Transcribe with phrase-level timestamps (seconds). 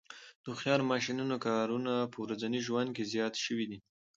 [0.41, 3.79] د هوښیار ماشینونو کارونه په ورځني ژوند کې زیات شوي دي.